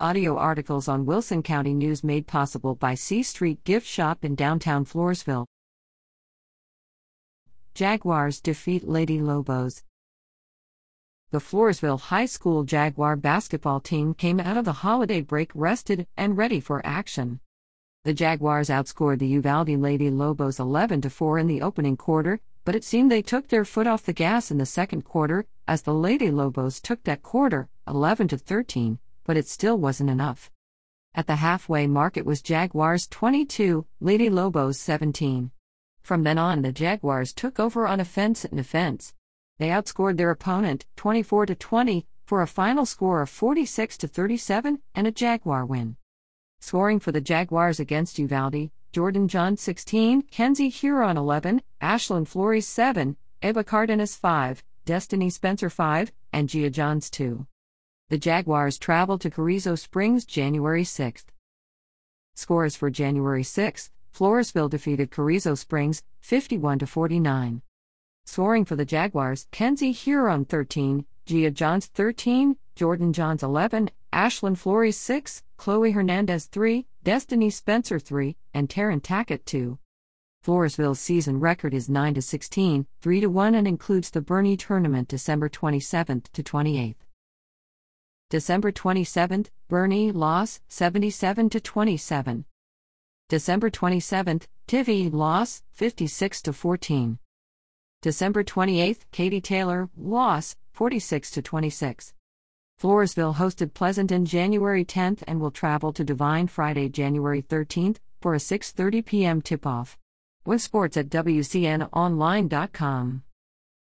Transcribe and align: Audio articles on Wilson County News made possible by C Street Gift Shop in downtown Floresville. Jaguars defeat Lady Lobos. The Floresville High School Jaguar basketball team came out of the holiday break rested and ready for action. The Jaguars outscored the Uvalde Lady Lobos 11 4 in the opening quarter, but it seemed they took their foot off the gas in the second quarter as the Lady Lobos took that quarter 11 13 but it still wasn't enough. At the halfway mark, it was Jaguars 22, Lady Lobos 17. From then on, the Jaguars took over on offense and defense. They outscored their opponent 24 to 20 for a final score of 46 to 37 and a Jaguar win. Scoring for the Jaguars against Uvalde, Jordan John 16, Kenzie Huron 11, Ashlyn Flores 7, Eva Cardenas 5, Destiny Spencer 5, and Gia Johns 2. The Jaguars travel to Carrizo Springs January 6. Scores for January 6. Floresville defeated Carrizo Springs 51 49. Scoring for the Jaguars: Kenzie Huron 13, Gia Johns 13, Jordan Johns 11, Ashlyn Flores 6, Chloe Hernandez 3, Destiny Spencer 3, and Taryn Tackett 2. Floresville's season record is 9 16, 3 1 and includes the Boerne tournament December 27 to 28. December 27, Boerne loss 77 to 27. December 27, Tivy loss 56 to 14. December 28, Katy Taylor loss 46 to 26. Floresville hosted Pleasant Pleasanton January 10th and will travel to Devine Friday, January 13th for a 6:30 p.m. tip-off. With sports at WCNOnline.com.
Audio 0.00 0.36
articles 0.36 0.88
on 0.88 1.06
Wilson 1.06 1.40
County 1.40 1.72
News 1.72 2.02
made 2.02 2.26
possible 2.26 2.74
by 2.74 2.96
C 2.96 3.22
Street 3.22 3.62
Gift 3.62 3.86
Shop 3.86 4.24
in 4.24 4.34
downtown 4.34 4.84
Floresville. 4.84 5.46
Jaguars 7.74 8.40
defeat 8.40 8.88
Lady 8.88 9.20
Lobos. 9.20 9.84
The 11.30 11.38
Floresville 11.38 12.00
High 12.00 12.26
School 12.26 12.64
Jaguar 12.64 13.14
basketball 13.14 13.78
team 13.78 14.14
came 14.14 14.40
out 14.40 14.56
of 14.56 14.64
the 14.64 14.82
holiday 14.82 15.20
break 15.20 15.52
rested 15.54 16.08
and 16.16 16.36
ready 16.36 16.58
for 16.58 16.84
action. 16.84 17.38
The 18.02 18.14
Jaguars 18.14 18.70
outscored 18.70 19.20
the 19.20 19.28
Uvalde 19.28 19.78
Lady 19.78 20.10
Lobos 20.10 20.58
11 20.58 21.02
4 21.02 21.38
in 21.38 21.46
the 21.46 21.62
opening 21.62 21.96
quarter, 21.96 22.40
but 22.64 22.74
it 22.74 22.82
seemed 22.82 23.12
they 23.12 23.22
took 23.22 23.46
their 23.46 23.64
foot 23.64 23.86
off 23.86 24.02
the 24.02 24.12
gas 24.12 24.50
in 24.50 24.58
the 24.58 24.66
second 24.66 25.02
quarter 25.02 25.46
as 25.68 25.82
the 25.82 25.94
Lady 25.94 26.32
Lobos 26.32 26.80
took 26.80 27.04
that 27.04 27.22
quarter 27.22 27.68
11 27.86 28.26
13 28.26 28.98
but 29.24 29.36
it 29.36 29.48
still 29.48 29.76
wasn't 29.78 30.10
enough. 30.10 30.50
At 31.14 31.26
the 31.26 31.36
halfway 31.36 31.86
mark, 31.86 32.16
it 32.16 32.26
was 32.26 32.42
Jaguars 32.42 33.06
22, 33.06 33.86
Lady 34.00 34.28
Lobos 34.28 34.78
17. 34.80 35.50
From 36.02 36.22
then 36.22 36.38
on, 36.38 36.62
the 36.62 36.72
Jaguars 36.72 37.32
took 37.32 37.60
over 37.60 37.86
on 37.86 38.00
offense 38.00 38.44
and 38.44 38.56
defense. 38.56 39.14
They 39.58 39.68
outscored 39.68 40.16
their 40.16 40.30
opponent 40.30 40.86
24 40.96 41.46
to 41.46 41.54
20 41.54 42.06
for 42.24 42.42
a 42.42 42.46
final 42.46 42.84
score 42.84 43.22
of 43.22 43.30
46 43.30 43.96
to 43.98 44.08
37 44.08 44.80
and 44.94 45.06
a 45.06 45.12
Jaguar 45.12 45.64
win. 45.64 45.96
Scoring 46.60 46.98
for 46.98 47.12
the 47.12 47.20
Jaguars 47.20 47.78
against 47.78 48.18
Uvalde, 48.18 48.70
Jordan 48.92 49.28
John 49.28 49.56
16, 49.56 50.22
Kenzie 50.22 50.68
Huron 50.68 51.16
11, 51.16 51.62
Ashlyn 51.80 52.26
Flores 52.26 52.66
7, 52.66 53.16
Eva 53.42 53.62
Cardenas 53.62 54.16
5, 54.16 54.64
Destiny 54.84 55.30
Spencer 55.30 55.70
5, 55.70 56.12
and 56.32 56.48
Gia 56.48 56.70
Johns 56.70 57.10
2. 57.10 57.46
The 58.10 58.18
Jaguars 58.18 58.76
travel 58.76 59.18
to 59.18 59.30
Carrizo 59.30 59.76
Springs 59.76 60.26
January 60.26 60.84
6. 60.84 61.24
Scores 62.34 62.76
for 62.76 62.90
January 62.90 63.42
6. 63.42 63.90
Floresville 64.14 64.68
defeated 64.68 65.10
Carrizo 65.10 65.54
Springs 65.54 66.02
51 66.20 66.80
49. 66.80 67.62
Scoring 68.26 68.66
for 68.66 68.76
the 68.76 68.84
Jaguars: 68.84 69.46
Kenzie 69.52 69.92
Huron 69.92 70.44
13, 70.44 71.06
Gia 71.24 71.50
Johns 71.50 71.86
13, 71.86 72.58
Jordan 72.74 73.14
Johns 73.14 73.42
11, 73.42 73.90
Ashlyn 74.12 74.58
Flores 74.58 74.98
6, 74.98 75.42
Chloe 75.56 75.92
Hernandez 75.92 76.44
3, 76.44 76.86
Destiny 77.02 77.48
Spencer 77.48 77.98
3, 77.98 78.36
and 78.52 78.68
Taryn 78.68 79.00
Tackett 79.00 79.46
2. 79.46 79.78
Floresville's 80.44 81.00
season 81.00 81.40
record 81.40 81.72
is 81.72 81.88
9 81.88 82.20
16, 82.20 82.86
3 83.00 83.26
1 83.26 83.54
and 83.54 83.66
includes 83.66 84.10
the 84.10 84.20
Boerne 84.20 84.58
tournament 84.58 85.08
December 85.08 85.48
27 85.48 86.24
to 86.34 86.42
28. 86.42 86.98
December 88.34 88.72
27, 88.72 89.46
Boerne 89.70 90.12
loss 90.12 90.60
77 90.66 91.50
to 91.50 91.60
27. 91.60 92.44
December 93.28 93.70
27, 93.70 94.40
Tivy 94.66 95.08
loss 95.08 95.62
56 95.70 96.42
to 96.42 96.52
14. 96.52 97.20
December 98.02 98.42
28, 98.42 99.06
Katy 99.12 99.40
Taylor 99.40 99.88
loss 99.96 100.56
46 100.72 101.30
to 101.30 101.42
26. 101.42 102.12
Floresville 102.82 103.36
hosted 103.36 103.72
Pleasant 103.72 104.10
Pleasanton 104.10 104.26
January 104.26 104.84
10th 104.84 105.22
and 105.28 105.40
will 105.40 105.52
travel 105.52 105.92
to 105.92 106.02
Devine 106.02 106.48
Friday, 106.48 106.88
January 106.88 107.40
13th 107.40 107.98
for 108.20 108.34
a 108.34 108.38
6:30 108.38 109.06
p.m. 109.06 109.42
tip-off. 109.42 109.96
With 110.44 110.60
sports 110.60 110.96
at 110.96 111.08
WCNOnline.com. 111.08 113.22